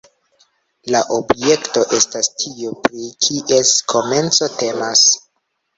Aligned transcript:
La 0.95 1.01
objekto 1.17 1.83
estas 1.99 2.31
tio, 2.41 2.75
pri 2.89 3.07
kies 3.29 3.77
komenco 3.95 4.53
temas. 4.65 5.11